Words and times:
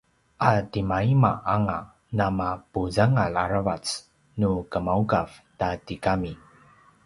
a 0.49 0.51
timaima 0.71 1.31
anga 1.53 1.77
namapuzangal 2.17 3.33
aravac 3.43 3.85
nu 4.39 4.49
gemaugav 4.71 5.29
ta 5.59 5.67
tigami 5.85 6.31